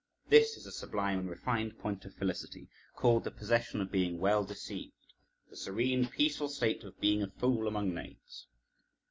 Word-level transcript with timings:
This 0.29 0.57
is 0.57 0.63
the 0.63 0.71
sublime 0.71 1.19
and 1.19 1.29
refined 1.29 1.77
point 1.77 2.05
of 2.05 2.15
felicity 2.15 2.67
called 2.95 3.23
the 3.23 3.29
possession 3.29 3.81
of 3.81 3.91
being 3.91 4.17
well 4.17 4.43
deceived, 4.43 5.13
the 5.51 5.55
serene 5.55 6.07
peaceful 6.07 6.49
state 6.49 6.83
of 6.83 6.99
being 6.99 7.21
a 7.21 7.27
fool 7.29 7.67
among 7.67 7.93
knaves. 7.93 8.47